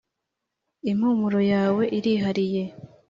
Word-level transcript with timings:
impumuro 0.91 1.39
yawe 1.53 1.83
irihariye 1.97 2.63